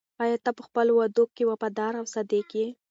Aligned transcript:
آیا 0.23 0.37
ته 0.45 0.51
په 0.57 0.61
خپلو 0.67 0.91
وعدو 0.95 1.23
کې 1.35 1.43
وفادار 1.51 1.93
او 1.99 2.05
صادق 2.13 2.47
یې؟ 2.59 2.67